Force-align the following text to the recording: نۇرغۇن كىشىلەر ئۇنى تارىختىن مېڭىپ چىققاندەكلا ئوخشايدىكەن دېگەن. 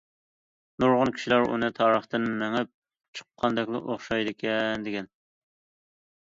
نۇرغۇن 0.83 1.11
كىشىلەر 1.17 1.43
ئۇنى 1.49 1.69
تارىختىن 1.79 2.25
مېڭىپ 2.39 2.71
چىققاندەكلا 3.19 3.83
ئوخشايدىكەن 3.89 4.89
دېگەن. 4.89 5.13